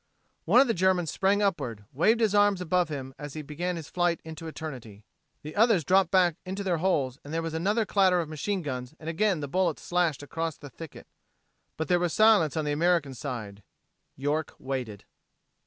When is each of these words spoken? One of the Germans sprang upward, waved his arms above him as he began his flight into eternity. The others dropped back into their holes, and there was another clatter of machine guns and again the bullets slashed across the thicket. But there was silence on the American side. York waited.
One 0.45 0.59
of 0.59 0.65
the 0.67 0.73
Germans 0.73 1.11
sprang 1.11 1.43
upward, 1.43 1.85
waved 1.93 2.21
his 2.21 2.33
arms 2.33 2.59
above 2.59 2.89
him 2.89 3.13
as 3.19 3.35
he 3.35 3.43
began 3.43 3.75
his 3.75 3.87
flight 3.91 4.19
into 4.25 4.47
eternity. 4.47 5.03
The 5.43 5.55
others 5.55 5.83
dropped 5.83 6.09
back 6.09 6.37
into 6.43 6.63
their 6.63 6.79
holes, 6.79 7.19
and 7.23 7.31
there 7.31 7.43
was 7.43 7.53
another 7.53 7.85
clatter 7.85 8.19
of 8.19 8.27
machine 8.27 8.63
guns 8.63 8.95
and 8.99 9.07
again 9.07 9.41
the 9.41 9.47
bullets 9.47 9.83
slashed 9.83 10.23
across 10.23 10.57
the 10.57 10.71
thicket. 10.71 11.05
But 11.77 11.87
there 11.87 11.99
was 11.99 12.13
silence 12.13 12.57
on 12.57 12.65
the 12.65 12.71
American 12.71 13.13
side. 13.13 13.61
York 14.17 14.55
waited. 14.57 15.03